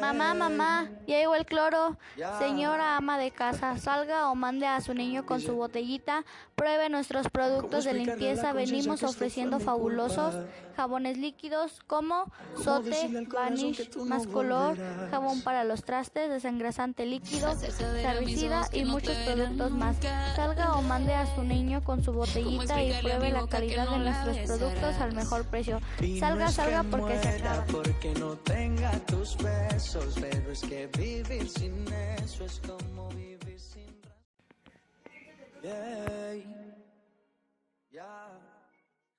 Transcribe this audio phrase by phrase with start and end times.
[0.00, 1.96] Mamá, mamá, ya llegó el cloro.
[2.38, 6.24] Señora ama de casa, salga o mande a su niño con su botellita.
[6.54, 8.52] Pruebe nuestros productos de limpieza.
[8.52, 10.34] Venimos ofreciendo fabulosos
[10.80, 12.32] jabones líquidos como
[12.62, 14.78] Sote, Vanish, Más Color,
[15.10, 19.96] jabón para los trastes, desengrasante líquido, cervicida y muchos productos más.
[20.34, 24.38] Salga o mande a su niño con su botellita y pruebe la calidad de nuestros
[24.38, 25.80] productos al mejor precio.
[26.18, 27.66] Salga, salga porque se acaba.
[30.50, 31.86] Pero es que vivir sin
[32.24, 33.86] eso es como vivir sin...
[35.62, 36.34] Yeah.
[37.92, 38.59] Yeah.